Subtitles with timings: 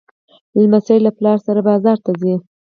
[0.61, 2.35] لمسی له پلار سره بازار ته ځي.